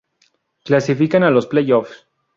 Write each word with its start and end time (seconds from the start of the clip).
Clasifican 0.65 1.21
a 1.21 1.29
los 1.29 1.45
playoffs 1.45 2.07